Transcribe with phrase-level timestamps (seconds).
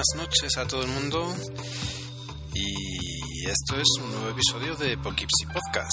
[0.00, 1.36] Buenas noches a todo el mundo.
[2.54, 5.90] Y esto es un nuevo episodio de Poughkeepsie Podcast.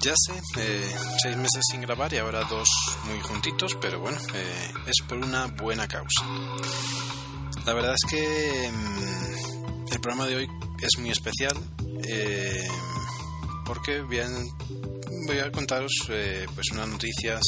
[0.00, 2.68] Ya sé, eh, seis meses sin grabar y ahora dos
[3.04, 6.26] muy juntitos, pero bueno, eh, es por una buena causa.
[7.66, 10.48] La verdad es que mm, el programa de hoy
[10.80, 11.56] es muy especial
[12.02, 12.66] eh,
[13.64, 14.50] porque bien
[15.28, 17.42] voy a contaros pues unas noticias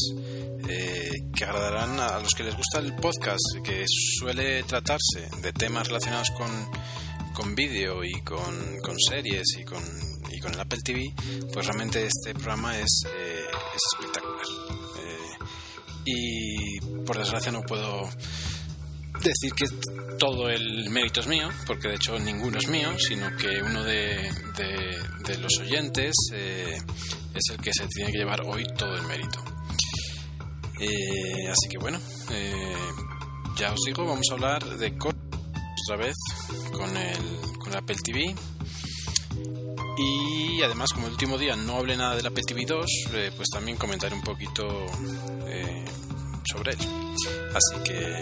[0.68, 5.88] eh, que agradarán a los que les gusta el podcast, que suele tratarse de temas
[5.88, 6.50] relacionados con,
[7.34, 9.82] con vídeo y con, con series y con,
[10.30, 11.14] y con el Apple TV,
[11.52, 14.44] pues realmente este programa es, eh, es espectacular.
[16.04, 18.08] y por desgracia no puedo
[19.22, 19.66] decir que
[20.18, 24.30] todo el mérito es mío, porque de hecho ninguno es mío, sino que uno de,
[25.26, 26.78] de, los oyentes eh,
[27.34, 29.53] es el que se tiene que llevar hoy todo el mérito.
[30.80, 32.76] Eh, así que bueno, eh,
[33.56, 36.16] ya os digo, vamos a hablar de otra vez
[36.72, 38.34] con el, con Apple TV.
[39.96, 42.86] Y además, como el último día no hablé nada del Apple TV 2,
[43.36, 44.66] pues también comentaré un poquito
[46.44, 46.78] sobre él.
[47.54, 48.18] Así que,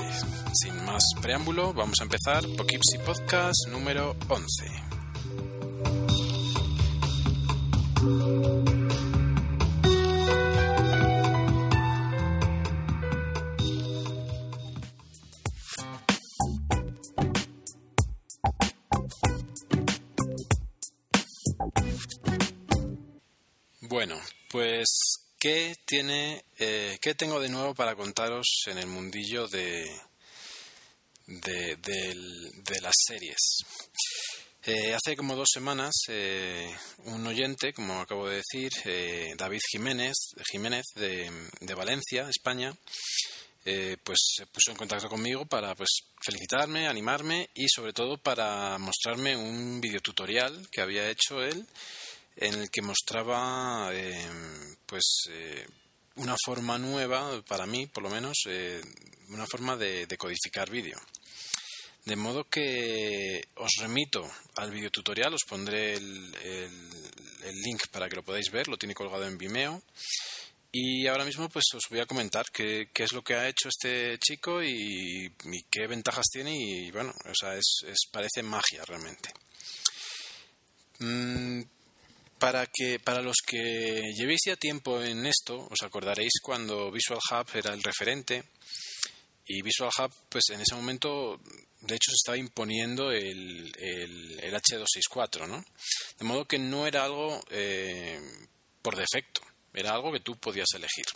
[0.53, 4.93] sin más preámbulo, vamos a empezar Poughkeepsie Podcast número 11.
[24.51, 29.91] Pues ¿Qué tiene, eh, qué tengo de nuevo para contaros en el mundillo de,
[31.27, 33.39] de, las series?
[34.63, 36.73] Eh, hace como dos semanas, eh,
[37.07, 38.71] un oyente, como acabo de decir,
[39.37, 40.15] David Jiménez,
[40.49, 41.29] Jiménez de,
[41.59, 42.73] de Valencia, España,
[43.65, 45.89] pues se puso en contacto conmigo para pues
[46.25, 51.67] felicitarme, animarme y sobre todo para mostrarme un videotutorial que había hecho él
[52.37, 55.67] en el que mostraba em, pues eh,
[56.17, 58.81] una forma nueva para mí por lo menos eh,
[59.29, 60.99] una forma de, codificar vídeo.
[62.05, 66.35] De modo que os remito al videotutorial os pondré el,
[67.45, 69.83] el, link para que lo podáis ver lo tiene colgado en Vimeo.
[70.75, 73.69] Y ahora mismo pues os voy a comentar qué, qué es lo que ha hecho
[73.69, 75.33] este chico y,
[75.71, 79.33] qué ventajas tiene y bueno o sea es, es parece magia realmente.
[80.99, 81.63] Mm,
[82.43, 87.47] para que para los que llevéis ya tiempo en esto, os acordaréis cuando Visual Hub
[87.55, 88.43] era el referente
[89.47, 91.39] y Visual Hub, pues en ese momento,
[91.83, 95.65] de hecho, se estaba imponiendo el, el, H264, ¿no?
[96.19, 98.21] De modo que no era algo eh,
[98.83, 99.43] por defecto,
[99.73, 101.07] era algo que tú podías elegir.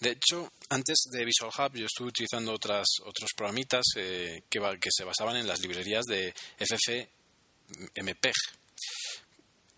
[0.00, 4.90] De hecho, antes de Visual Hub yo estuve utilizando otras, otros programitas eh, que, que
[4.90, 8.34] se basaban en las librerías de FFmpeg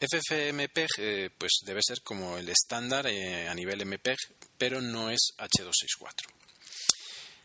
[0.00, 4.16] FFmpeg eh, pues debe ser como el estándar eh, a nivel MPEG,
[4.56, 6.26] pero no es H264.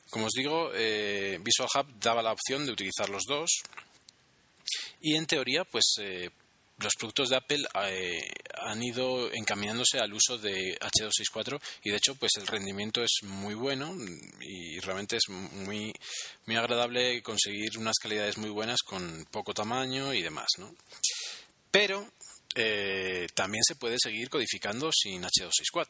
[0.09, 3.63] Como os digo, eh, Visual Hub daba la opción de utilizar los dos
[5.02, 5.96] y en teoría pues
[6.78, 12.34] los productos de Apple han ido encaminándose al uso de H264 y de hecho pues
[12.38, 13.94] el rendimiento es muy bueno
[14.40, 15.92] y realmente es muy
[16.46, 20.74] muy agradable conseguir unas calidades muy buenas con poco tamaño y demás, ¿no?
[21.72, 22.08] Pero
[22.56, 25.88] eh, también se puede seguir codificando sin H264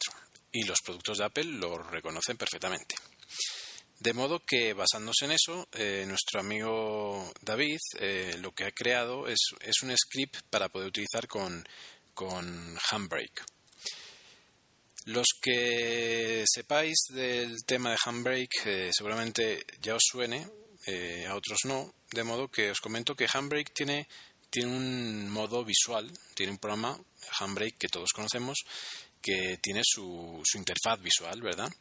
[0.52, 2.94] y los productos de Apple lo reconocen perfectamente.
[4.00, 9.28] De modo que basándose en eso, eh, nuestro amigo David eh, lo que ha creado
[9.28, 9.38] es,
[9.82, 11.66] un script para poder utilizar con,
[12.12, 13.42] con Handbrake.
[15.06, 20.46] Los que sepáis del tema de Handbrake seguramente ya os suene,
[21.28, 24.08] a otros no, de modo que os comento que Handbrake tiene
[24.54, 26.96] tiene un modo visual, tiene un programa,
[27.40, 28.58] Handbrake, que todos conocemos,
[29.20, 31.72] que tiene su, su interfaz visual, ¿verdad?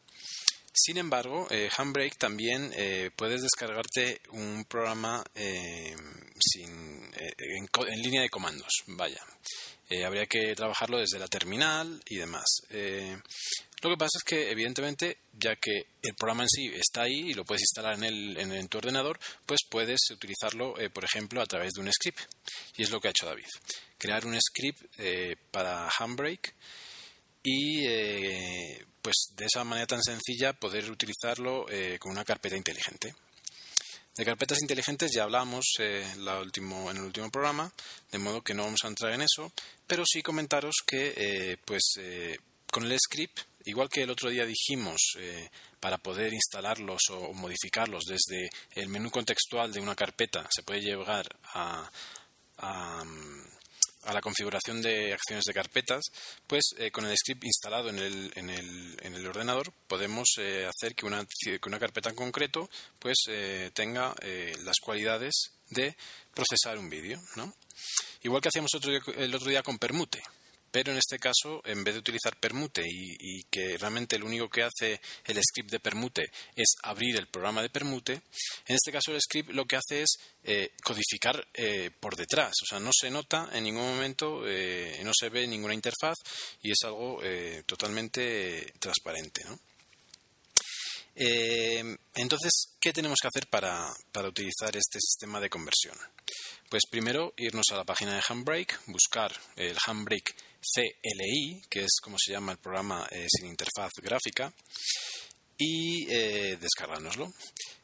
[0.74, 5.96] Sin embargo, eh, Handbrake también eh, puedes descargarte un programa eh,
[6.40, 9.22] sin, eh, en, línea de comandos, vaya.
[10.06, 12.46] Habría que trabajarlo desde la terminal y demás.
[12.70, 17.34] lo que pasa es que, evidentemente, ya que el programa en sí está ahí y
[17.34, 21.74] lo puedes instalar en, el, en, tu ordenador, pues puedes utilizarlo, por ejemplo, a través
[21.74, 22.22] de un script.
[22.78, 23.46] Y es lo que ha hecho David.
[23.98, 24.82] Crear un script
[25.52, 26.54] para Handbrake
[27.44, 33.14] y eh, pues de esa manera tan sencilla poder utilizarlo eh, con una carpeta inteligente.
[34.16, 37.72] De carpetas inteligentes ya hablamos eh, en el último programa,
[38.12, 39.52] de modo que no vamos a entrar en eso,
[39.88, 41.94] pero sí comentaros que pues
[42.72, 45.18] con el script, igual que el otro día dijimos
[45.80, 51.28] para poder instalarlos o modificarlos desde el menú contextual de una carpeta se puede llegar
[51.54, 51.90] a,
[52.58, 53.04] a
[54.12, 56.04] la configuración de acciones de carpetas,
[56.48, 60.66] pues eh, con el script instalado en el, en el, en el ordenador podemos eh,
[60.66, 62.70] hacer que una, que una, carpeta en concreto
[63.00, 64.14] pues eh, tenga
[64.64, 65.34] las cualidades
[65.70, 65.96] de
[66.34, 67.54] procesar un vídeo, ¿no?
[68.22, 70.22] Igual que hacíamos otro el otro día con Permute
[70.74, 74.64] pero en este caso, en vez de utilizar permute y, que realmente lo único que
[74.64, 79.22] hace el script de permute es abrir el programa de permute, en este caso el
[79.22, 83.52] script lo que hace es eh, codificar eh, por detrás, o sea, no se nota
[83.54, 86.18] en ningún momento, eh, no se ve ninguna interfaz
[86.64, 87.22] y es algo
[87.68, 89.44] totalmente transparente.
[89.46, 89.60] ¿no?
[92.16, 95.96] entonces, ¿qué tenemos que hacer para, para utilizar este sistema de conversión?
[96.68, 100.34] Pues primero irnos a la página de Handbrake, buscar el Handbrake
[100.74, 104.54] CLI, que es como se llama el programa eh, sin interfaz gráfica,
[105.58, 107.32] y eh, descargárnoslo.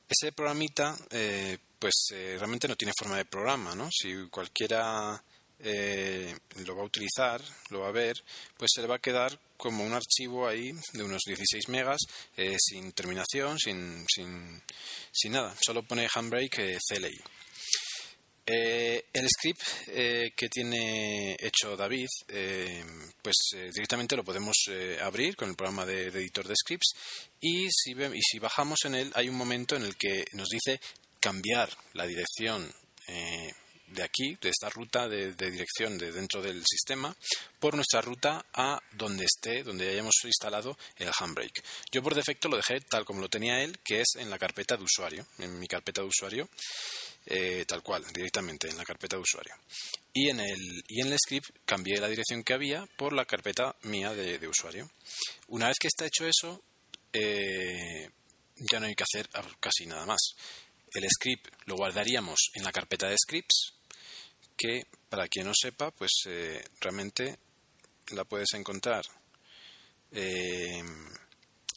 [0.07, 3.89] Ese programita, eh, pues eh, realmente no tiene forma de programa, ¿no?
[3.91, 5.23] Si cualquiera
[5.61, 8.15] lo va a utilizar, lo va a ver,
[8.57, 11.99] pues se le va a quedar como un archivo ahí de unos 16 megas,
[12.57, 14.63] sin terminación, sin, sin,
[15.11, 15.53] sin, nada.
[15.61, 17.21] Solo pone Handbrake CLI.
[18.51, 22.83] Eh, el script eh, que tiene hecho David, eh,
[23.21, 23.35] pues
[23.71, 24.55] directamente lo podemos
[25.03, 26.95] abrir con el programa de, editor de scripts
[27.39, 30.81] y si, y si bajamos en él hay un momento en el que nos dice
[31.19, 32.73] cambiar la dirección
[33.91, 37.15] de aquí, de esta ruta de, dirección de dentro del sistema,
[37.59, 41.63] por nuestra ruta a donde esté, donde hayamos instalado el handbrake.
[41.91, 44.77] Yo por defecto lo dejé tal como lo tenía él, que es en la carpeta
[44.77, 46.49] de usuario, en mi carpeta de usuario.
[47.25, 49.53] Eh, tal cual, directamente en la carpeta de usuario.
[50.13, 53.75] Y en, el, y en el script cambié la dirección que había por la carpeta
[53.83, 54.89] mía de, usuario.
[55.47, 56.63] Una vez que está hecho eso,
[57.13, 58.09] eh,
[58.55, 59.29] ya no hay que hacer
[59.59, 60.19] casi nada más.
[60.91, 63.73] El script lo guardaríamos en la carpeta de scripts,
[64.57, 67.37] que para quien no sepa, pues eh, realmente
[68.11, 69.03] la puedes encontrar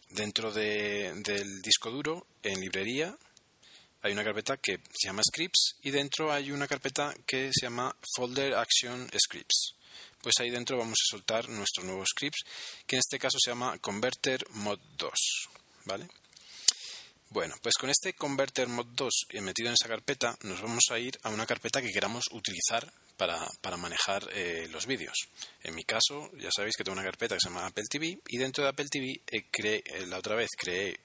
[0.09, 3.15] dentro del disco duro en librería
[4.03, 7.95] hay una carpeta que se llama scripts y dentro hay una carpeta que se llama
[8.17, 9.75] folder action scripts.
[10.21, 12.45] Pues ahí dentro vamos a soltar nuestro nuevo scripts,
[12.87, 15.13] que en este caso se llama converter mod 2,
[15.85, 16.09] ¿vale?
[17.31, 21.19] Bueno, pues con este converter mod 2 metido en esa carpeta, nos vamos a ir
[21.23, 25.17] a una carpeta que queramos utilizar para, manejar eh, los vídeos.
[25.63, 28.37] En mi caso, ya sabéis que tengo una carpeta que se llama Apple TV y
[28.37, 30.99] dentro de Apple TV eh, eh, la otra vez creé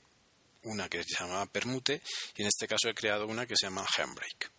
[0.68, 2.02] una que se llama Permute
[2.36, 4.52] y en este caso he creado una que se llama Handbrake.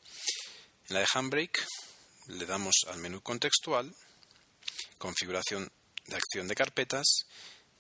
[0.89, 1.61] En la de Handbrake
[2.29, 3.95] le damos al menú contextual,
[4.99, 5.71] configuración
[6.07, 7.27] de acción de carpetas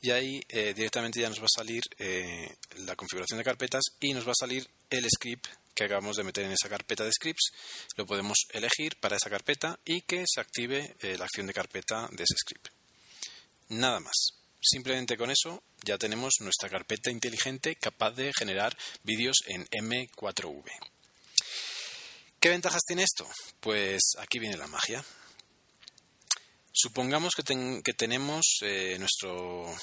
[0.01, 4.13] y ahí eh, directamente ya nos va a salir eh, la configuración de carpetas y
[4.13, 7.51] nos va a salir el script que acabamos de meter en esa carpeta de scripts.
[7.97, 12.09] Lo podemos elegir para esa carpeta y que se active eh, la acción de carpeta
[12.11, 12.69] de ese script.
[13.69, 14.38] Nada más.
[14.61, 20.65] Simplemente con eso ya tenemos nuestra carpeta inteligente capaz de generar vídeos en M4V.
[22.41, 23.29] ¿Qué ventajas tiene esto?
[23.61, 25.05] Pues aquí viene la magia.
[26.73, 27.43] Supongamos que,
[27.95, 29.77] tenemos eh, nuestro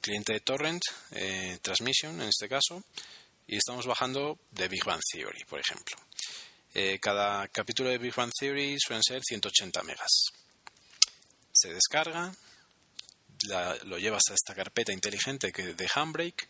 [0.00, 2.84] cliente de torrent, eh, Transmission en este caso,
[3.48, 5.96] y estamos bajando de Big Bang Theory, por ejemplo.
[6.74, 10.10] Eh, cada capítulo de Big Bang Theory suelen ser 180 megas.
[11.52, 12.32] Se descarga,
[13.84, 16.48] lo llevas a esta carpeta inteligente que de Handbrake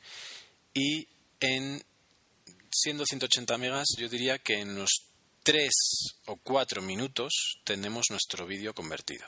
[0.75, 1.07] y
[1.41, 1.83] en
[2.71, 4.91] siendo 180 megas yo diría que en unos
[5.43, 5.71] 3
[6.27, 7.33] o 4 minutos
[7.65, 9.27] tenemos nuestro vídeo convertido.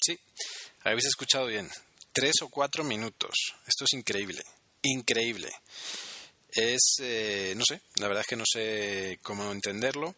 [0.00, 0.18] Sí,
[0.82, 1.68] habéis escuchado bien.
[2.12, 3.34] 3 o 4 minutos.
[3.66, 4.42] Esto es increíble.
[4.82, 5.50] Increíble
[6.52, 10.14] es, eh, no sé, la verdad es que no sé cómo entenderlo.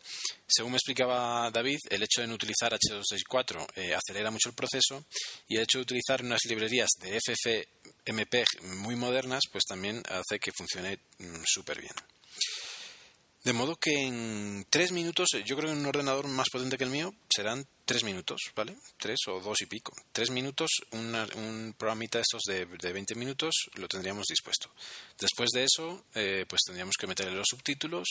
[0.47, 5.05] Según me explicaba David, el hecho de no utilizar H264 eh, acelera mucho el proceso
[5.49, 10.53] y el hecho de utilizar unas librerías de FFmpeg muy modernas, pues también hace que
[10.53, 11.95] funcione mm, súper bien.
[13.45, 16.91] De modo que en tres minutos, yo creo que un ordenador más potente que el
[16.91, 18.77] mío serán tres minutos, ¿vale?
[18.99, 19.93] Tres o dos y pico.
[20.13, 24.71] Tres minutos, un programita de estos de, de, 20 minutos lo tendríamos dispuesto.
[25.19, 28.07] Después de eso, eh, pues tendríamos que meterle los subtítulos,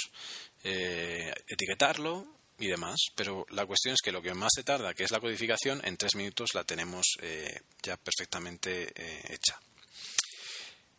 [0.66, 2.28] eh, etiquetarlo
[2.60, 2.98] y demás.
[3.16, 5.96] Pero la cuestión es que lo que más se tarda, que es la codificación, en
[5.96, 8.92] tres minutos la tenemos eh, ya perfectamente
[9.34, 9.58] hecha.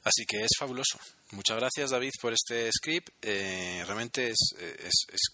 [0.04, 0.98] Así que es fabuloso.
[1.32, 3.10] Muchas gracias David por este script.
[3.20, 4.54] Eh, realmente es,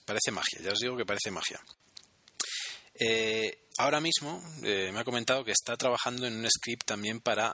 [0.04, 0.60] parece magia.
[0.62, 1.60] Ya os digo que parece magia.
[2.94, 7.52] Eh, ahora mismo eh, me ha comentado que está trabajando en un script también para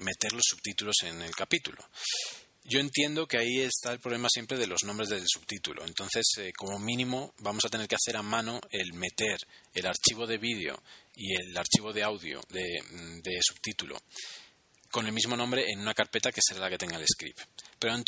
[0.00, 1.82] meter los subtítulos en el capítulo.
[2.68, 5.84] Yo entiendo que ahí está el problema siempre de los nombres del subtítulo.
[5.84, 9.38] Entonces, eh, como mínimo, vamos a tener que hacer a mano el meter
[9.72, 10.82] el archivo de vídeo
[11.14, 13.96] y el archivo de audio de, mm, subtítulo
[14.96, 17.42] con el mismo nombre en una carpeta que será la que tenga el script.
[17.78, 18.02] Pero en,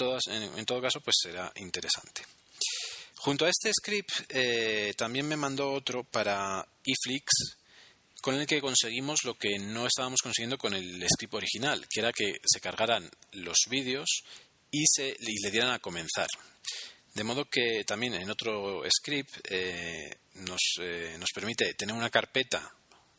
[0.56, 2.22] en, todo caso, pues será interesante.
[3.16, 7.58] Junto a este script, eh, también me mandó otro para eFlix,
[8.22, 12.10] con el que conseguimos lo que no estábamos consiguiendo con el script original, que era
[12.10, 14.22] que se cargaran los vídeos
[14.70, 16.28] y, se, le dieran a comenzar.
[17.12, 22.72] De modo que también en otro script eh, nos, eh, nos, permite tener una carpeta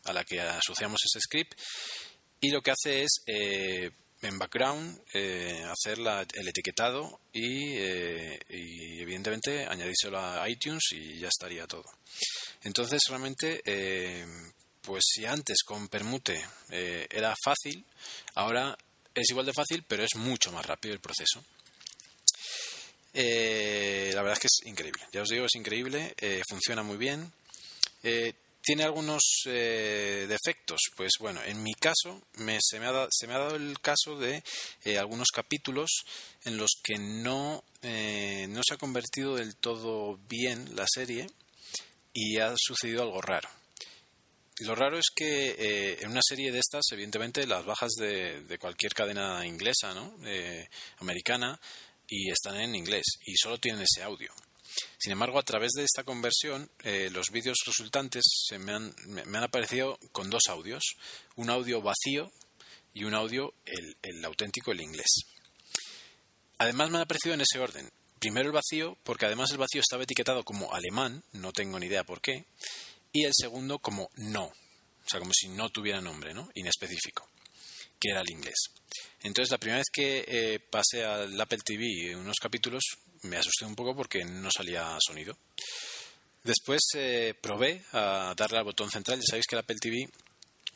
[0.06, 1.54] a la que asociamos ese script
[2.42, 3.92] y lo que hace es eh,
[4.22, 5.00] en background
[5.72, 11.86] hacer el etiquetado y, y, evidentemente añadírselo a iTunes y ya estaría todo.
[12.64, 13.62] Entonces realmente
[14.90, 17.86] pues si antes con Permute eh, era fácil,
[18.34, 18.78] ahora
[19.14, 21.44] es igual de fácil, pero es mucho más rápido el proceso.
[23.14, 25.04] Eh, la verdad es que es increíble.
[25.12, 27.32] Ya os digo, es increíble, eh, funciona muy bien.
[28.62, 30.82] Tiene algunos defectos.
[30.96, 34.44] Pues bueno, en mi caso se, me ha se, me ha dado el caso de
[35.00, 35.90] algunos capítulos
[36.46, 41.28] en los que no, no se ha convertido del todo bien la serie
[42.14, 43.50] y ha sucedido algo raro.
[44.60, 48.94] Lo raro es que eh, en una serie de estas, evidentemente, las bajas de, cualquier
[48.94, 50.14] cadena inglesa, ¿no?
[50.26, 51.58] Eh, americana,
[52.08, 54.34] y están en inglés, y solo tienen ese audio.
[55.00, 59.22] Sin embargo, a través de esta conversión, eh, los vídeos resultantes se me, han, me,
[59.22, 60.84] han, aparecido con dos audios,
[61.38, 62.30] un audio vacío
[62.94, 65.22] y un audio, el, auténtico, el inglés.
[66.58, 67.90] Además, me han aparecido en ese orden.
[68.20, 72.04] Primero el vacío, porque además el vacío estaba etiquetado como alemán, no tengo ni idea
[72.04, 72.44] por qué,
[73.14, 76.50] y el segundo como no, o sea, como si no tuviera nombre, ¿no?
[76.56, 77.30] Inespecífico,
[77.98, 78.58] que era el inglés.
[79.22, 82.84] Entonces, la primera vez que eh, pasé al Apple TV unos capítulos,
[83.24, 85.38] me asusté un poco porque no salía sonido.
[86.44, 89.20] Después eh, probé a darle al botón central.
[89.20, 90.10] Ya sabéis que el Apple TV,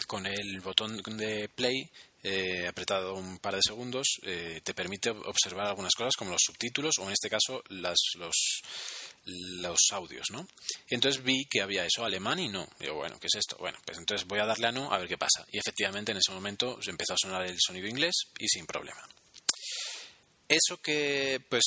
[0.08, 1.90] con el botón de play,
[2.22, 7.04] eh, apretado un par de segundos, te permite observar algunas cosas como los subtítulos o
[7.06, 8.62] en este caso las, los,
[9.26, 10.48] los audios, ¿no?
[10.90, 12.68] Entonces vi que había eso, alemán y no.
[12.80, 13.58] Digo, bueno, ¿qué es esto?
[13.60, 15.46] Bueno, pues entonces voy a darle a no a ver qué pasa.
[15.52, 19.02] Y efectivamente en ese momento empezó a sonar el sonido inglés y sin problema.
[20.48, 21.64] Eso que, pues,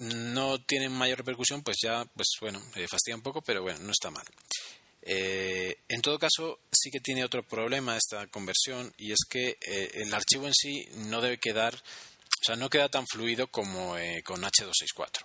[0.00, 3.92] no tiene mayor repercusión, pues ya, pues bueno, me fastidia un poco, pero bueno, no
[3.92, 4.24] está mal.
[5.02, 9.90] Eh, en todo caso, sí que tiene otro problema esta conversión y es que eh,
[9.94, 14.22] el archivo en sí no debe quedar, o sea, no queda tan fluido como eh,
[14.22, 15.24] con H264.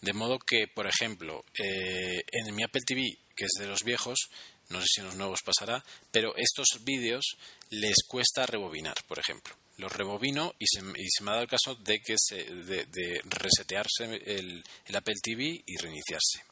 [0.00, 4.28] De modo que, por ejemplo, eh, en mi Apple TV, que es de los viejos,
[4.68, 7.36] no sé si en los nuevos pasará, pero estos vídeos
[7.70, 9.54] les cuesta rebobinar, por ejemplo.
[9.78, 14.64] Los rebobino y se, me ha dado el caso de que se, de, resetearse el,
[14.94, 16.44] Apple TV y reiniciarse.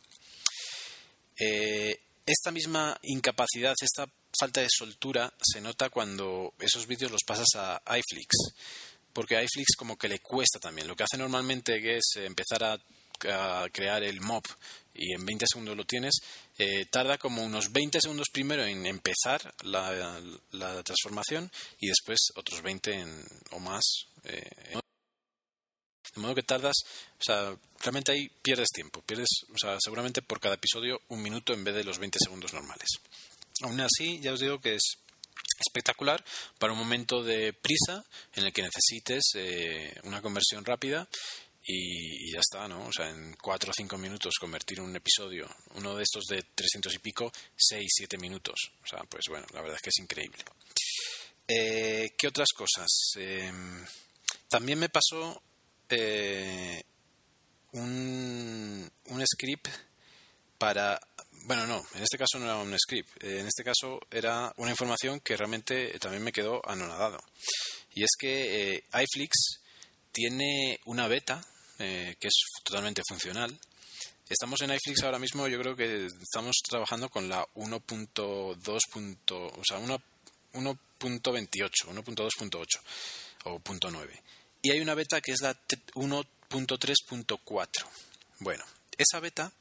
[1.39, 4.07] Eh, esta misma incapacidad, esta
[4.39, 8.35] falta de soltura se nota cuando esos vídeos los pasas a iFlix,
[9.13, 10.89] porque a iFlix como que le cuesta también.
[10.89, 12.79] Lo que hace normalmente es empezar a
[13.29, 14.43] a crear el mob
[14.95, 16.15] y en 20 segundos lo tienes,
[16.59, 20.21] eh, tarda como unos 20 segundos primero en empezar la,
[20.85, 23.05] transformación y después otros 20
[23.51, 23.83] o más.
[24.25, 24.79] Eh,
[26.15, 26.77] de modo que tardas,
[27.19, 31.53] o sea, realmente ahí pierdes tiempo, pierdes, o sea, seguramente por cada episodio un minuto
[31.53, 32.89] en vez de los 20 segundos normales.
[33.63, 34.99] Aún así, ya os digo que es
[35.59, 36.25] espectacular
[36.59, 38.05] para un momento de prisa
[38.35, 41.09] en el que necesites eh, una conversión rápida
[41.67, 42.87] y, ya está, ¿no?
[42.87, 46.95] O sea, en cuatro o cinco minutos convertir un episodio, uno de estos de 300
[46.95, 48.73] y pico, seis, siete minutos.
[48.83, 50.45] O sea, pues bueno, la verdad es que es increíble.
[51.49, 52.89] Eh, ¿Qué otras cosas?
[53.17, 53.85] Em,
[54.49, 55.43] también me pasó
[55.89, 56.83] eh,
[57.73, 59.69] un, un script
[60.59, 61.01] para
[61.47, 64.71] bueno, no, en este caso no era un script, eh, en este caso era una
[64.71, 67.23] información que realmente también me quedó anonadado.
[67.91, 69.61] Y es que iFlix
[70.11, 71.47] tiene una beta
[71.79, 73.59] eh, que es totalmente funcional.
[74.29, 78.57] Estamos en iFlix ahora mismo, yo creo que estamos trabajando con la 1.2.
[79.31, 79.99] o sea, 1.28,
[80.55, 82.67] 1.2.8
[83.45, 84.23] o .9.
[84.63, 85.55] Y hay una beta que es la
[85.95, 87.69] 1.3.4.
[88.41, 88.65] Bueno,
[88.97, 89.53] esa beta,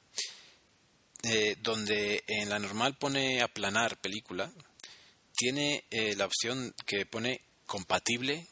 [1.23, 4.49] eh, donde en la normal pone aplanar película,
[5.35, 8.47] tiene eh, la opción que pone compatible,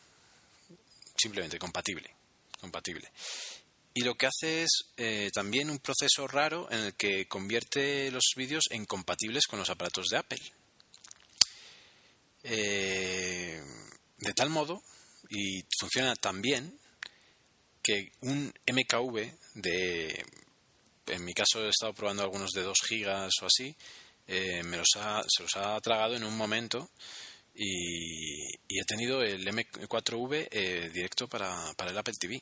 [1.15, 2.13] simplemente compatible,
[2.61, 3.11] compatible
[3.93, 8.31] y lo que hace es eh, también un proceso raro en el que convierte los
[8.35, 10.41] vídeos en compatibles con los aparatos de Apple.
[12.43, 13.61] Eh,
[14.17, 14.81] de tal modo,
[15.29, 16.79] y funciona tan bien,
[17.83, 20.25] que un MKV de,
[21.07, 23.75] en mi caso he estado probando algunos de 2 gigas o así,
[24.27, 26.91] eh, me los ha, se los ha tragado en un momento
[27.55, 32.41] y, he tenido el M4V eh, directo para, el Apple TV.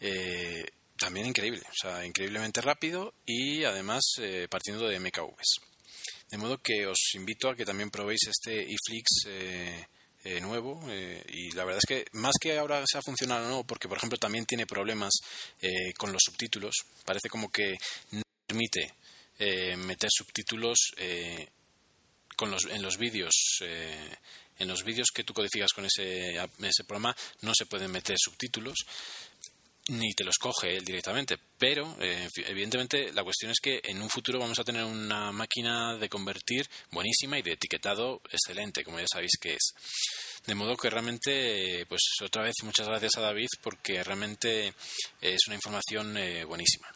[0.00, 0.64] Eh,
[0.96, 4.02] también increíble, o sea, increíblemente rápido y además
[4.50, 5.60] partiendo de MKVs.
[6.30, 9.26] De modo que os invito a que también probéis este iFlix
[10.24, 13.64] eh, nuevo eh, y la verdad es que más que ahora sea funcional o no,
[13.64, 15.12] porque por ejemplo también tiene problemas
[15.62, 16.74] eh, con los subtítulos,
[17.04, 17.76] parece como que
[18.10, 18.94] no permite
[19.76, 20.92] meter subtítulos
[22.38, 23.34] con los, en los vídeos
[24.58, 28.76] en los vídeos que tú codificas con ese, ese programa no se pueden meter subtítulos
[29.88, 31.38] ni te los coge él directamente.
[31.58, 35.96] Pero, eh, evidentemente, la cuestión es que en un futuro vamos a tener una máquina
[35.96, 39.72] de convertir buenísima y de etiquetado excelente, como ya sabéis que es.
[40.46, 44.74] De modo que realmente, pues otra vez, muchas gracias a David porque realmente
[45.20, 46.88] es una información eh, buenísima.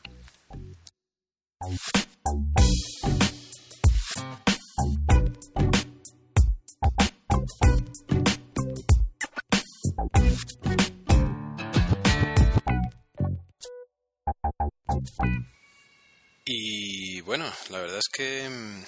[17.70, 18.84] La verdad es que mm,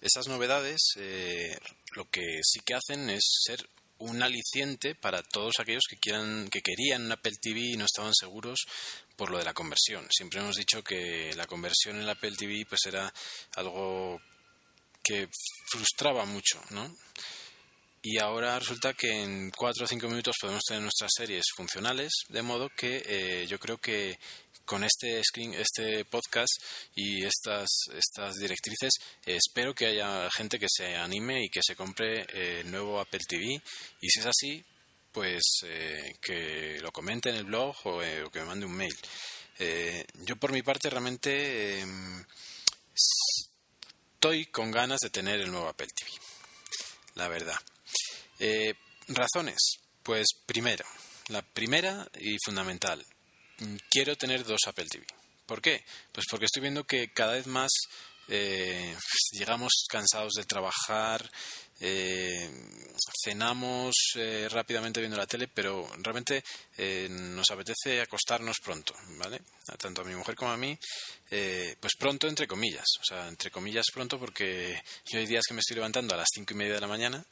[0.00, 1.58] esas novedades eh,
[1.94, 6.62] lo que sí que hacen es ser un aliciente para todos aquellos que quieran que
[6.62, 8.60] querían un Apple TV y no estaban seguros
[9.16, 10.06] por lo de la conversión.
[10.10, 13.12] Siempre hemos dicho que la conversión en el Apple TV pues era
[13.56, 14.20] algo
[15.02, 15.28] que
[15.70, 16.94] frustraba mucho, ¿no?
[18.02, 22.40] Y ahora resulta que en 4 o 5 minutos podemos tener nuestras series funcionales, de
[22.40, 24.18] modo que eh, yo creo que
[24.70, 26.62] con este screen, este podcast
[26.94, 28.92] y estas, estas directrices,
[29.26, 33.18] espero que haya gente que se anime y que se compre eh, el nuevo Apple
[33.28, 33.60] TV.
[34.00, 34.64] Y si es así,
[35.10, 38.96] pues eh, que lo comente en el blog o, eh, que me mande un mail.
[40.24, 42.24] yo por mi parte realmente em,
[44.14, 46.12] estoy con ganas de tener el nuevo Apple TV.
[47.16, 47.58] La verdad.
[49.08, 49.80] razones.
[50.04, 50.84] Pues primero,
[51.26, 53.04] la primera y fundamental,
[53.90, 55.06] quiero tener dos Apple TV.
[55.46, 55.84] ¿Por qué?
[56.12, 57.70] Pues porque estoy viendo que cada vez más
[58.32, 58.94] eh,
[59.32, 61.28] llegamos cansados de trabajar,
[61.80, 62.48] eh,
[63.24, 66.44] cenamos eh, rápidamente viendo la tele, pero realmente
[67.10, 69.40] nos apetece acostarnos pronto, ¿vale?
[69.76, 70.78] Tanto a mi mujer como a mí,
[71.28, 75.60] pues pronto entre comillas, o sea, entre comillas pronto porque yo hay días que me
[75.60, 77.26] estoy levantando a las cinco y media de la mañana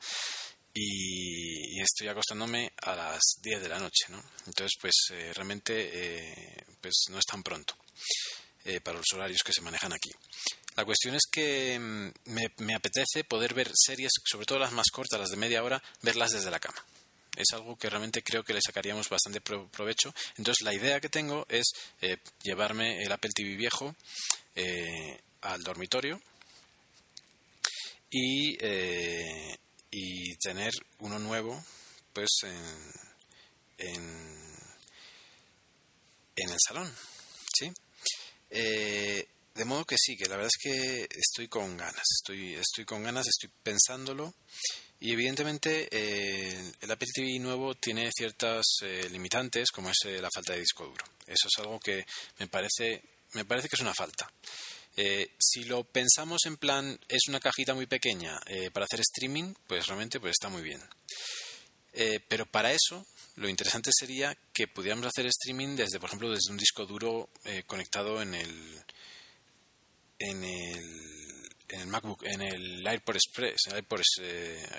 [0.75, 4.23] y, estoy acostándome a las 10 de la noche, ¿no?
[4.47, 7.77] Entonces, pues eh, realmente eh, pues no es tan pronto
[8.65, 10.11] eh, para los horarios que se manejan aquí.
[10.77, 12.33] La cuestión es que mm,
[12.65, 16.33] me, apetece poder ver series, sobre todo las más cortas, las de media hora, verlas
[16.33, 16.85] desde la cama.
[17.37, 20.13] Es algo que realmente creo que le sacaríamos bastante provecho.
[20.37, 21.67] Entonces, la idea que tengo es
[22.43, 23.95] llevarme el Apple TV viejo
[25.43, 26.21] al dormitorio
[28.11, 28.57] y
[29.91, 31.63] y tener uno nuevo
[32.13, 34.57] pues en, en,
[36.37, 36.93] en el salón
[37.57, 37.73] sí
[38.51, 42.85] eh, de modo que sí que la verdad es que estoy con ganas estoy estoy
[42.85, 44.35] con ganas estoy pensándolo
[45.01, 50.55] y evidentemente eh, el Apple TV nuevo tiene ciertas eh, limitantes como es la falta
[50.55, 51.05] de disco duro.
[51.25, 52.05] Eso es algo que
[52.39, 53.03] me parece
[53.35, 54.29] me parece que es una falta
[55.01, 59.55] eh, si lo pensamos en plan, es una cajita muy pequeña eh, para hacer streaming,
[59.69, 60.83] pues realmente pues está muy bien.
[61.93, 63.07] Eh, pero para eso,
[63.37, 67.31] lo interesante sería que pudiéramos hacer streaming desde, por ejemplo, desde un disco duro
[67.69, 68.85] conectado en el,
[70.19, 74.01] en el, en el MacBook, en el AirPod Express, AirPod,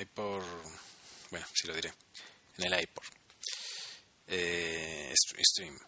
[0.01, 0.43] iPod,
[1.31, 1.93] bueno, sí lo diré,
[2.57, 3.05] en el iPod.
[4.27, 5.79] stream.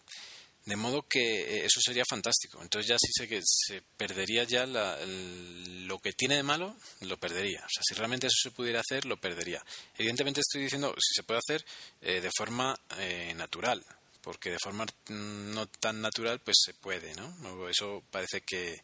[0.64, 2.62] De modo que eh, eso sería fantástico.
[2.62, 7.60] Entonces ya sí sé que se perdería ya lo que tiene de malo, lo perdería.
[7.60, 9.64] O sea, si realmente eso se pudiera hacer, lo perdería.
[9.96, 11.64] Evidentemente estoy diciendo si se puede hacer
[12.00, 13.84] eh, de forma eh, natural,
[14.20, 17.68] porque de forma no tan natural pues se puede, ¿no?
[17.68, 18.82] Eso parece que,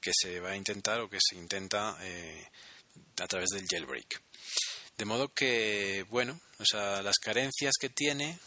[0.00, 1.96] que se va a intentar o que se intenta
[3.18, 4.20] a través del jailbreak.
[4.98, 8.38] De modo que, bueno, o sea, las carencias que tiene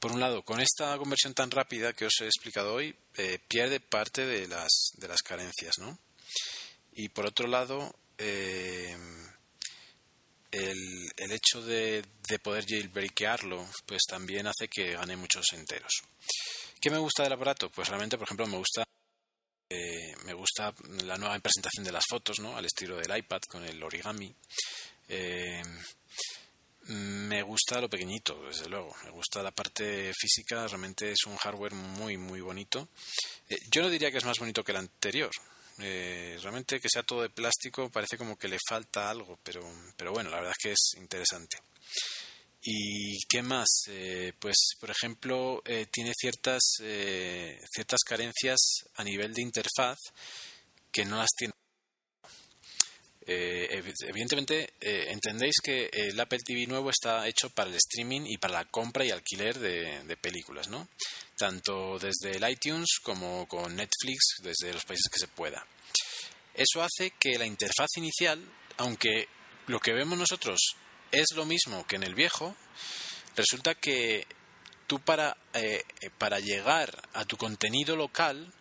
[0.00, 3.80] por un lado, con esta conversión tan rápida que os he explicado hoy, eh, pierde
[3.80, 5.98] parte de las, de las carencias, ¿no?
[6.94, 8.96] Y por otro lado, eh,
[10.50, 15.92] el, el, hecho de, de, poder jailbreakearlo, pues también hace que gane muchos enteros.
[16.80, 17.70] ¿Qué me gusta del aparato?
[17.70, 18.84] Pues realmente, por ejemplo, me gusta
[19.72, 22.56] eh, me gusta la nueva presentación de las fotos, ¿no?
[22.56, 24.34] Al estilo del iPad con el origami.
[26.90, 28.92] Me gusta lo pequeñito, desde luego.
[29.04, 32.88] Me gusta la parte física, realmente es un hardware muy, muy bonito.
[33.48, 35.30] Eh, yo no diría que es más bonito que el anterior.
[35.78, 39.60] Eh, realmente que sea todo de plástico parece como que le falta algo, pero,
[39.96, 41.58] pero bueno, la verdad es que es interesante.
[42.60, 43.68] ¿Y qué más?
[43.86, 48.58] Eh, pues, por ejemplo, tiene ciertas, ciertas carencias
[48.96, 49.98] a nivel de interfaz
[50.90, 51.54] que no las tiene
[53.32, 58.38] eh, evidentemente, eh, entendéis que el Apple TV nuevo está hecho para el streaming y
[58.38, 60.88] para la compra y alquiler de, películas, ¿no?
[61.36, 65.64] Tanto desde el iTunes como con Netflix, desde los países que se pueda.
[66.54, 68.44] Eso hace que la interfaz inicial,
[68.78, 69.28] aunque
[69.68, 70.58] lo que vemos nosotros
[71.12, 72.56] es lo mismo que en el viejo,
[73.36, 74.26] resulta que
[74.88, 75.84] tú para, eh,
[76.18, 78.52] para llegar a tu contenido local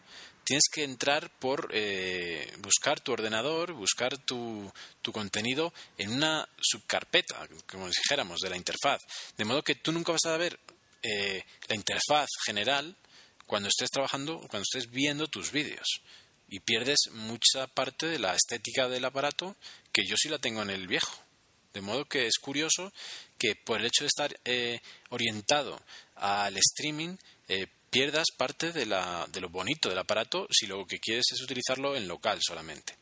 [0.50, 7.48] tienes que entrar por eh, buscar tu ordenador, buscar tu, tu, contenido en una subcarpeta,
[7.70, 9.00] como dijéramos, de la interfaz.
[9.38, 10.60] De modo que tú nunca vas a ver
[11.04, 12.96] eh, la interfaz general
[13.46, 16.02] cuando estés trabajando, cuando estés viendo tus vídeos.
[16.48, 19.56] Y pierdes mucha parte de la estética del aparato
[19.92, 21.16] que yo sí la tengo en el viejo.
[21.74, 22.92] De modo que es curioso
[23.38, 25.80] que por el hecho de estar eh, orientado
[26.16, 27.18] al streaming,
[27.90, 31.96] pierdas parte de, la, de lo bonito del aparato si lo que quieres es utilizarlo
[31.96, 32.96] en local solamente.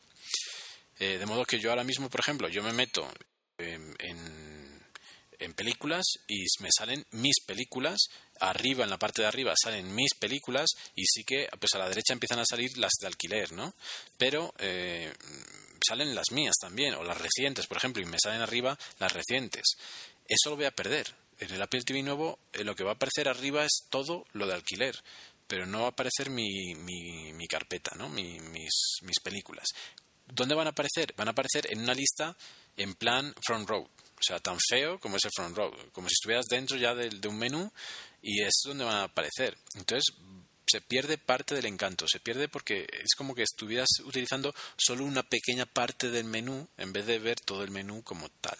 [0.98, 3.08] Eh, de modo que yo ahora mismo, por ejemplo, yo me meto
[3.58, 7.98] en, en, películas y me salen mis películas,
[8.38, 11.88] arriba, en la parte de arriba, salen mis películas y sí que pues a la
[11.88, 13.74] derecha empiezan a salir las de alquiler, ¿no?
[14.16, 15.12] Pero eh,
[15.86, 19.64] salen las mías también, o las recientes, por ejemplo, y me salen arriba las recientes.
[20.28, 22.94] Eso lo voy a perder en el Apple TV nuevo eh, lo que va a
[22.94, 24.96] aparecer arriba es todo lo de alquiler,
[25.46, 28.08] pero no va a aparecer mi, mi, carpeta, ¿no?
[28.08, 28.42] mis,
[29.02, 29.66] mis películas.
[30.26, 31.14] ¿Dónde van a aparecer?
[31.16, 32.36] Van a aparecer en una lista
[32.76, 33.82] en plan front row.
[33.82, 35.72] O sea, tan feo como es el front row.
[35.92, 37.72] Como si estuvieras dentro ya de, de un menú
[38.20, 39.56] y es donde van a aparecer.
[39.74, 40.04] Entonces,
[40.70, 45.22] se pierde parte del encanto, se pierde porque es como que estuvieras utilizando solo una
[45.22, 48.58] pequeña parte del menú en vez de ver todo el menú como tal.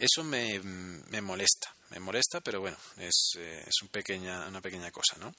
[0.00, 4.90] Eso me, me molesta, me molesta, pero bueno, es, eh, es un pequeña, una pequeña
[4.90, 5.34] cosa, ¿no?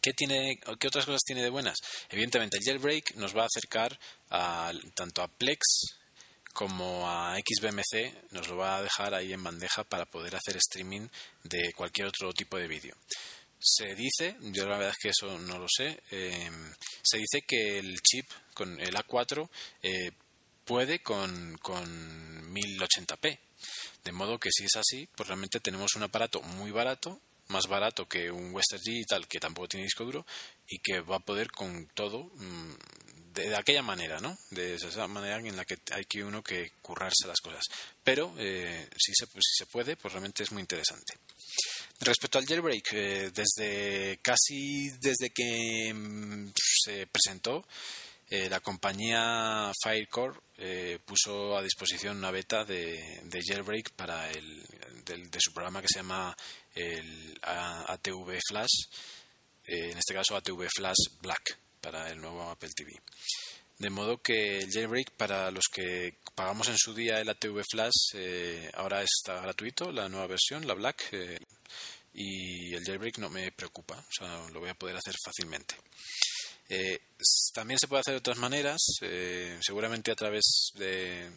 [0.00, 1.76] ¿Qué, tiene, ¿Qué otras cosas tiene de buenas?
[2.08, 3.98] Evidentemente, el jailbreak nos va a acercar
[4.30, 5.96] a, tanto a Plex
[6.52, 11.08] como a XBMC, nos lo va a dejar ahí en bandeja para poder hacer streaming
[11.42, 12.94] de cualquier otro tipo de vídeo.
[13.58, 16.48] Se dice, yo la verdad es que eso no lo sé, eh,
[17.02, 19.50] se dice que el chip con el A4
[19.82, 20.12] eh,
[20.64, 23.47] puede con, con 1080p.
[24.04, 28.06] De modo que si es así, pues realmente tenemos un aparato muy barato, más barato
[28.06, 30.26] que un Western Digital que tampoco tiene disco duro
[30.66, 32.72] y que va a poder con todo mm,
[33.34, 34.36] de, aquella manera, ¿no?
[34.50, 37.64] De esa manera en la que hay que uno que currarse las cosas.
[38.02, 41.14] Pero eh, si, se, si se puede, pues realmente es muy interesante.
[42.00, 47.66] Respecto al jailbreak, eh, desde casi desde que mm, se presentó,
[48.30, 54.62] eh, la compañía Firecore eh, puso a disposición una beta de, jailbreak para el,
[55.04, 56.36] de, su programa que se llama
[56.74, 58.84] el ATV Flash,
[59.64, 62.92] eh, en este caso ATV Flash Black para el nuevo Apple TV.
[63.78, 68.14] De modo que el jailbreak para los que pagamos en su día el ATV Flash
[68.74, 71.14] ahora está gratuito, la nueva versión, la Black,
[72.12, 75.76] y el jailbreak no me preocupa, o sea, lo voy a poder hacer fácilmente.
[76.68, 77.00] Eh,
[77.54, 81.30] también se puede hacer de otras maneras, eh, seguramente a través de,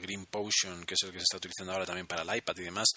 [0.00, 2.64] Green Potion, que es el que se está utilizando ahora también para el iPad y
[2.64, 2.88] demás,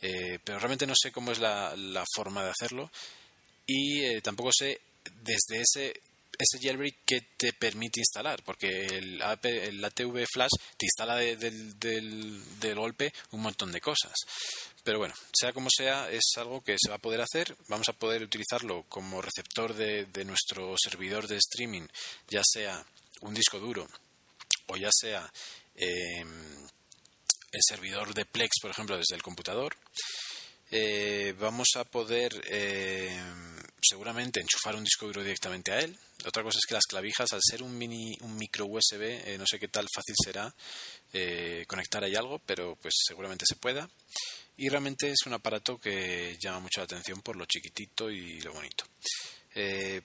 [0.00, 1.74] eh, pero realmente no sé cómo es la,
[2.14, 2.90] forma de hacerlo
[3.66, 4.80] y tampoco sé
[5.22, 6.02] desde ese
[6.36, 13.12] ese jailbreak que te permite instalar, porque el, el ATV Flash te instala del golpe
[13.30, 14.14] un montón de cosas.
[14.84, 17.56] Pero bueno, sea como sea, es algo que se va a poder hacer.
[17.68, 21.86] Vamos a poder utilizarlo como receptor de, nuestro servidor de streaming,
[22.28, 22.84] ya sea
[23.22, 23.88] un disco duro
[24.66, 25.30] o ya sea
[25.74, 26.66] em,
[27.50, 29.74] el servidor de Plex, por ejemplo, desde el computador.
[30.70, 35.98] Eh, vamos a poder em, seguramente enchufar un disco duro directamente a él.
[36.26, 39.46] Otra cosa es que las clavijas, al ser un mini, un micro USB, eh, no
[39.46, 40.54] sé qué tal fácil será
[41.14, 43.88] eh, conectar ahí algo, pero pues seguramente se pueda
[44.56, 48.52] y realmente es un aparato que llama mucho la atención por lo chiquitito y lo
[48.52, 48.84] bonito.
[49.54, 50.00] Eh,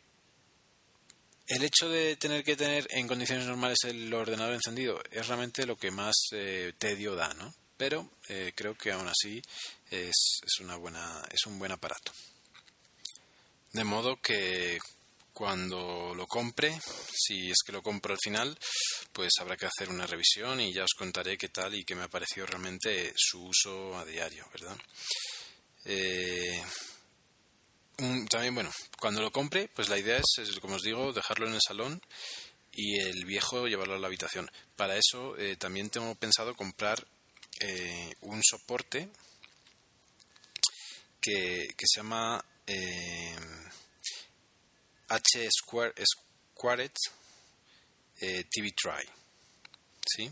[1.47, 5.77] el hecho de tener que tener en condiciones normales el ordenador encendido es realmente lo
[5.77, 7.53] que más eh, tedio da, ¿no?
[7.75, 9.41] Pero eh, creo que aún así
[9.89, 12.11] es, una buena, es un buen aparato.
[13.73, 14.77] De modo que
[15.39, 16.77] cuando lo compre,
[17.15, 18.59] si es que lo compro al final,
[19.13, 22.03] pues habrá que hacer una revisión y ya os contaré qué tal y qué me
[22.03, 24.77] ha parecido realmente su uso a diario, ¿verdad?
[25.85, 26.61] Eh,
[28.29, 31.61] también, bueno, cuando lo compre, pues la idea es, como os digo, dejarlo en el
[31.65, 32.01] salón
[32.73, 34.51] y el viejo llevarlo a la habitación.
[34.75, 37.07] Para eso eh, también tengo pensado comprar
[37.61, 39.07] eh, un soporte
[41.21, 42.43] que, se llama
[45.09, 46.93] H Squared
[48.19, 49.09] TV Try.
[50.05, 50.29] ¿sí?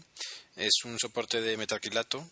[0.56, 2.30] Es un soporte de metacrilato.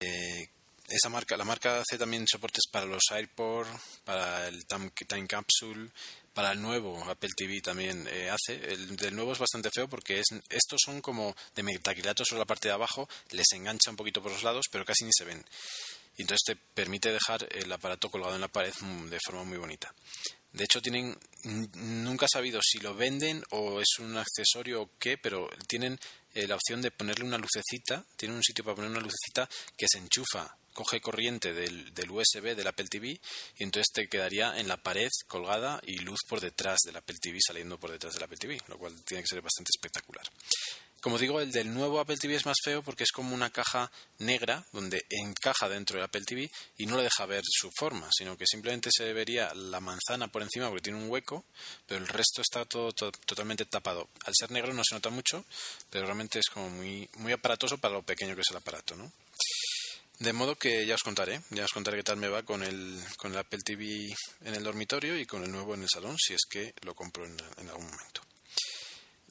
[0.00, 0.48] Eh,
[0.88, 3.68] esa marca, la marca hace también soportes para los AirPort,
[4.04, 5.90] para el Time, Capsule,
[6.34, 8.54] para el nuevo Apple TV también eh, hace.
[8.72, 12.46] El del nuevo es bastante feo porque es, estos son como de metacrilato sobre la
[12.46, 15.44] parte de abajo, les engancha un poquito por los lados, pero casi ni se ven.
[16.16, 19.58] Y entonces te permite dejar el aparato colgado en la pared mm, de forma muy
[19.58, 19.94] bonita.
[20.52, 25.16] De hecho, tienen nunca he sabido si lo venden o es un accesorio o qué,
[25.16, 25.98] pero tienen
[26.34, 29.86] eh, la opción de ponerle una lucecita, tienen un sitio para poner una lucecita que
[29.90, 33.20] se enchufa, coge corriente del, del USB del Apple TV
[33.56, 37.38] y entonces te quedaría en la pared colgada y luz por detrás del Apple TV
[37.44, 40.24] saliendo por detrás del Apple TV, lo cual tiene que ser bastante espectacular.
[41.00, 43.90] Como digo, el del nuevo Apple TV es más feo porque es como una caja
[44.18, 48.36] negra donde encaja dentro del Apple TV y no le deja ver su forma, sino
[48.36, 51.44] que simplemente se vería la manzana por encima porque tiene un hueco,
[51.86, 54.08] pero el resto está todo, totalmente tapado.
[54.26, 55.44] Al ser negro no se nota mucho,
[55.88, 59.10] pero realmente es como muy, muy aparatoso para lo pequeño que es el aparato, ¿no?
[60.18, 63.02] De modo que ya os contaré, ya os contaré qué tal me va con el,
[63.16, 64.06] con el Apple TV
[64.44, 67.24] en el dormitorio y con el nuevo en el salón, si es que lo compro
[67.24, 68.20] en algún momento.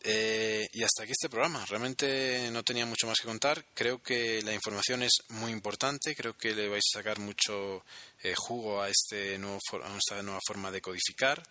[0.02, 1.66] Eh, y hasta aquí este programa.
[1.66, 3.66] Realmente no tenía mucho más que contar.
[3.74, 6.16] Creo que la información es muy importante.
[6.16, 7.84] Creo que le vais a sacar mucho
[8.24, 11.44] eh, jugo a, este nuevo a esta nueva forma de codificar,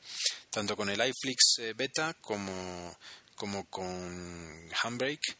[0.50, 2.96] tanto con el iFlix eh, beta como,
[3.34, 5.36] como con Handbrake.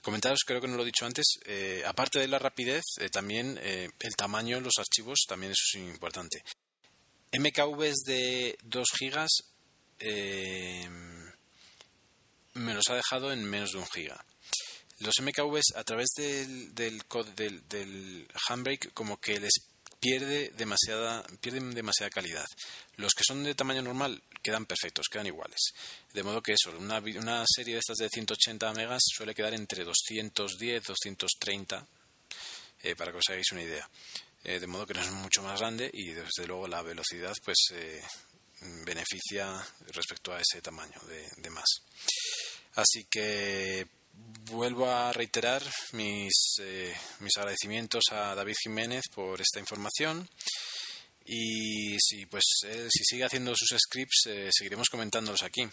[0.00, 1.26] Comentaros, creo que no lo he dicho antes,
[1.84, 2.82] aparte de la rapidez,
[3.12, 6.42] también el tamaño los archivos también es importante.
[7.32, 9.30] MKVs de 2 gigas
[12.58, 14.24] me los ha dejado en menos de un giga.
[15.00, 17.02] Los MKVs a través del, del,
[17.68, 19.52] del, handbrake como que les
[20.00, 22.46] pierde demasiada, pierden demasiada calidad.
[22.96, 25.72] Los que son de tamaño normal quedan perfectos, quedan iguales.
[26.12, 29.84] De modo que eso, una, una serie de estas de 180 megas suele quedar entre
[29.84, 31.86] 210, 230,
[32.82, 33.88] eh, para que os hagáis una idea.
[34.44, 37.56] Eh, de modo que no es mucho más grande y desde luego la velocidad pues
[37.72, 38.00] eh,
[38.84, 41.66] beneficia respecto a ese tamaño de, de más.
[42.74, 43.86] Así que
[44.50, 50.28] vuelvo a reiterar mis, eh, mis agradecimientos a David Jiménez por esta información.
[51.30, 55.68] Y si, pues, si sigue haciendo sus scripts, eh, seguiremos comentándolos aquí.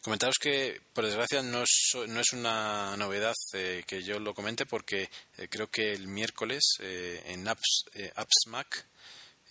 [0.00, 4.64] Comentaros que, por desgracia, no es, no es una novedad eh, que yo lo comente
[4.64, 5.10] porque
[5.50, 8.86] creo que el miércoles en Apps, Apps Mac,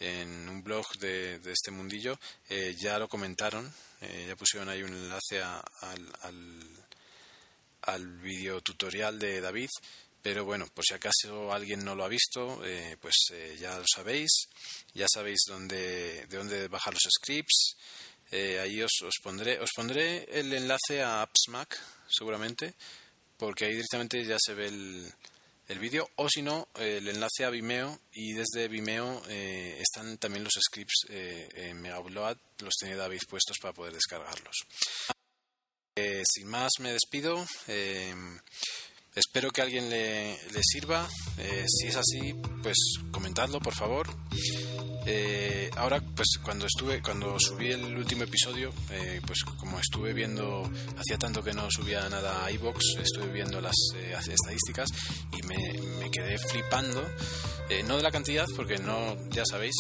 [0.02, 2.20] en un blog de, de este mundillo,
[2.78, 3.72] ya lo comentaron,
[4.28, 6.82] ya pusieron ahí un enlace al
[7.84, 9.70] al video tutorial de David,
[10.22, 13.86] pero bueno, por si acaso alguien no lo ha visto, eh, pues eh, ya lo
[13.92, 14.50] sabéis,
[14.94, 17.76] ya sabéis dónde, de dónde bajar los scripts.
[18.32, 22.76] Eh, ahí os, os, pondré, os pondré el enlace a AppsMac, seguramente,
[23.36, 25.14] porque ahí directamente ya se ve el,
[25.68, 30.54] el vídeo, o si no, el enlace a Vimeo, y desde Vimeo están también los
[30.60, 34.56] scripts en Megaupload, los tiene David puestos para poder descargarlos.
[35.96, 37.46] Eh, sin más me despido.
[37.68, 38.16] Eh,
[39.14, 41.08] espero que a alguien le, sirva.
[41.38, 42.78] Eh, si es así, pues
[43.12, 44.08] comentadlo por favor.
[45.78, 48.72] Ahora, pues cuando estuve, cuando subí el último episodio,
[49.26, 50.64] pues como estuve viendo,
[50.98, 54.90] hacía tanto que no subía nada a iBox, estuve viendo las estadísticas
[55.32, 57.02] y me, quedé flipando.
[57.86, 59.76] no de la cantidad, porque no, ya sabéis,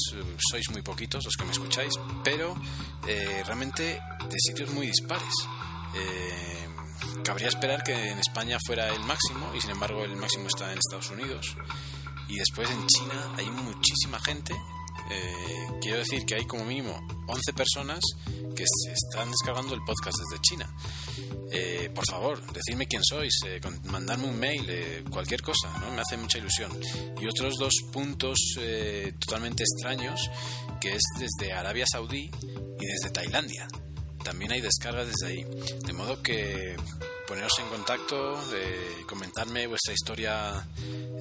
[0.49, 2.55] sois muy poquitos los que me escucháis, pero
[3.45, 3.83] realmente
[4.29, 5.33] de sitios muy dispares.
[5.93, 6.67] Eh,
[7.23, 10.79] cabría esperar que en España fuera el máximo y sin embargo el máximo está en
[10.79, 11.55] Estados Unidos.
[12.27, 14.55] Y después en China hay muchísima gente.
[15.09, 17.99] Eh, quiero decir que hay como mínimo 11 personas
[18.55, 20.75] que se están descargando el podcast desde China.
[21.51, 25.91] Eh, por favor, decidme quién sois, eh, mandarme un mail, cualquier cosa, ¿no?
[25.91, 26.71] me hace mucha ilusión.
[27.19, 28.39] Y otros dos puntos
[29.19, 30.29] totalmente extraños,
[30.79, 32.31] que es desde Arabia Saudí
[32.79, 33.67] y desde Tailandia
[34.23, 35.45] también hay descargas desde ahí.
[35.85, 36.75] De modo que
[37.27, 40.67] poneros en contacto, de comentarme vuestra historia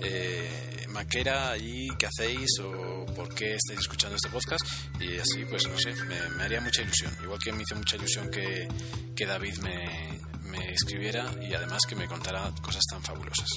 [0.03, 4.65] eh, maquera y qué hacéis o por qué estáis escuchando este podcast
[5.01, 7.13] y así, pues no sé, me, haría mucha ilusión.
[7.23, 8.69] Igual que me hizo mucha ilusión que,
[9.15, 10.21] que David me,
[10.51, 13.49] me escribiera y además que me contara cosas tan fabulosas.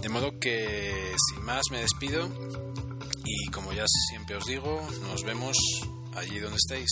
[0.00, 2.28] De modo que sin más me despido
[3.24, 5.56] y como ya siempre os digo, nos vemos
[6.14, 6.90] allí donde estéis.